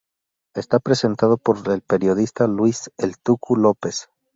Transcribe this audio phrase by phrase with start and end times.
[0.55, 4.09] Esta presentado por el periodista Luis "El Tucu" López.